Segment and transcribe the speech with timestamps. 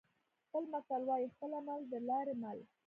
[0.51, 2.59] بل متل وايي: خپل عمل د لارې مل.